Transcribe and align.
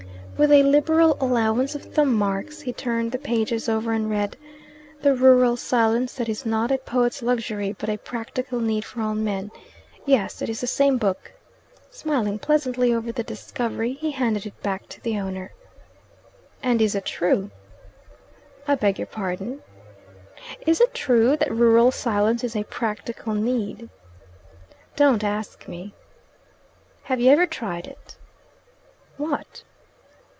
With 0.37 0.51
a 0.51 0.63
liberal 0.63 1.17
allowance 1.21 1.75
of 1.75 1.83
thumb 1.93 2.15
marks, 2.15 2.61
he 2.61 2.73
turned 2.73 3.11
the 3.11 3.19
pages 3.19 3.69
over 3.69 3.93
and 3.93 4.09
read, 4.09 4.37
"'the 5.03 5.13
rural 5.13 5.55
silence 5.55 6.15
that 6.15 6.27
is 6.27 6.47
not 6.47 6.71
a 6.71 6.79
poet's 6.79 7.21
luxury 7.21 7.75
but 7.77 7.89
a 7.91 7.97
practical 7.99 8.59
need 8.59 8.83
for 8.83 9.01
all 9.03 9.13
men.' 9.13 9.51
Yes, 10.03 10.41
it 10.41 10.49
is 10.49 10.59
the 10.59 10.65
same 10.65 10.97
book." 10.97 11.31
Smiling 11.91 12.39
pleasantly 12.39 12.91
over 12.91 13.11
the 13.11 13.21
discovery, 13.21 13.93
he 13.93 14.09
handed 14.09 14.47
it 14.47 14.59
back 14.63 14.89
to 14.89 14.99
the 15.01 15.19
owner. 15.19 15.51
"And 16.63 16.81
is 16.81 16.95
it 16.95 17.05
true?" 17.05 17.51
"I 18.67 18.73
beg 18.73 18.97
your 18.97 19.05
pardon?" 19.05 19.61
"Is 20.65 20.81
it 20.81 20.95
true 20.95 21.37
that 21.37 21.51
rural 21.53 21.91
silence 21.91 22.43
is 22.43 22.55
a 22.55 22.63
practical 22.63 23.35
need?" 23.35 23.89
"Don't 24.95 25.23
ask 25.23 25.67
me!" 25.67 25.93
"Have 27.03 27.19
you 27.19 27.29
ever 27.29 27.45
tried 27.45 27.85
it?" 27.85 28.17
"What?" 29.17 29.61